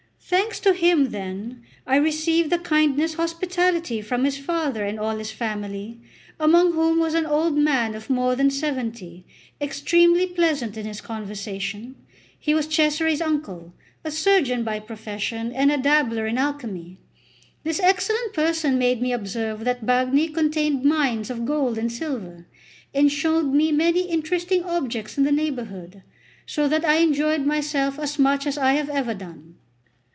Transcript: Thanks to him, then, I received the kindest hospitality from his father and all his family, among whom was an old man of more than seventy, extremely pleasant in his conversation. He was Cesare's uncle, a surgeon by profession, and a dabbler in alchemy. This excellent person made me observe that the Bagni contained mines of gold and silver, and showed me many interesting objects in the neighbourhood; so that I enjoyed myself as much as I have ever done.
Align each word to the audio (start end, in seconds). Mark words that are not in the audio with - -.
Thanks 0.33 0.61
to 0.61 0.71
him, 0.73 1.09
then, 1.09 1.61
I 1.85 1.97
received 1.97 2.51
the 2.51 2.57
kindest 2.59 3.15
hospitality 3.15 4.01
from 4.01 4.23
his 4.23 4.37
father 4.37 4.85
and 4.85 4.97
all 4.97 5.17
his 5.17 5.29
family, 5.31 5.99
among 6.39 6.71
whom 6.71 6.99
was 6.99 7.15
an 7.15 7.25
old 7.25 7.57
man 7.57 7.95
of 7.95 8.09
more 8.09 8.33
than 8.37 8.49
seventy, 8.49 9.25
extremely 9.59 10.25
pleasant 10.25 10.77
in 10.77 10.85
his 10.85 11.01
conversation. 11.01 11.95
He 12.39 12.53
was 12.53 12.67
Cesare's 12.73 13.19
uncle, 13.19 13.73
a 14.05 14.11
surgeon 14.11 14.63
by 14.63 14.79
profession, 14.79 15.51
and 15.51 15.69
a 15.69 15.77
dabbler 15.77 16.27
in 16.27 16.37
alchemy. 16.37 16.99
This 17.65 17.81
excellent 17.81 18.33
person 18.33 18.77
made 18.77 19.01
me 19.01 19.11
observe 19.11 19.65
that 19.65 19.81
the 19.81 19.85
Bagni 19.85 20.29
contained 20.29 20.85
mines 20.85 21.29
of 21.29 21.43
gold 21.45 21.77
and 21.77 21.91
silver, 21.91 22.47
and 22.93 23.11
showed 23.11 23.47
me 23.47 23.73
many 23.73 24.03
interesting 24.07 24.63
objects 24.63 25.17
in 25.17 25.25
the 25.25 25.31
neighbourhood; 25.33 26.03
so 26.45 26.69
that 26.69 26.85
I 26.85 26.97
enjoyed 26.97 27.45
myself 27.45 27.99
as 27.99 28.17
much 28.17 28.47
as 28.47 28.57
I 28.57 28.73
have 28.73 28.87
ever 28.89 29.13
done. 29.13 29.55